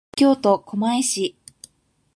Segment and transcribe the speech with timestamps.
[0.17, 1.35] 東京都狛江市